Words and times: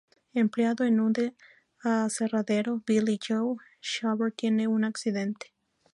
Empleado 0.33 0.83
en 0.83 0.99
un 0.99 1.13
aserradero, 1.83 2.81
Billy 2.87 3.19
Joe 3.23 3.57
Shaver 3.81 4.31
tiene 4.31 4.67
un 4.67 4.83
accidente. 4.83 5.53